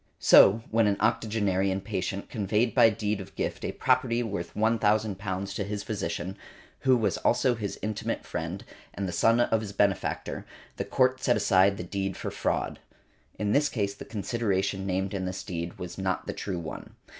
So, 0.17 0.63
when 0.71 0.87
an 0.87 0.97
octogenarian 0.99 1.79
patient 1.79 2.27
conveyed 2.27 2.73
by 2.73 2.89
deed 2.89 3.21
of 3.21 3.35
gift 3.35 3.63
a 3.63 3.71
property 3.71 4.23
worth 4.23 4.55
£1,000 4.55 5.55
to 5.55 5.63
his 5.63 5.83
physician, 5.83 6.37
who 6.79 6.97
was 6.97 7.17
also 7.17 7.53
his 7.53 7.77
intimate 7.83 8.25
friend, 8.25 8.65
and 8.95 9.07
the 9.07 9.11
son 9.11 9.41
of 9.41 9.61
his 9.61 9.73
benefactor, 9.73 10.43
the 10.77 10.85
Court 10.85 11.21
set 11.21 11.37
aside 11.37 11.77
the 11.77 11.83
deed 11.83 12.17
for 12.17 12.31
fraud. 12.31 12.79
(In 13.37 13.51
this 13.51 13.69
case 13.69 13.93
the 13.93 14.03
consideration 14.05 14.87
named 14.87 15.13
in 15.13 15.25
this 15.25 15.43
deed 15.43 15.77
was 15.77 15.99
not 15.99 16.25
the 16.25 16.33
true 16.33 16.57
one.) 16.57 16.95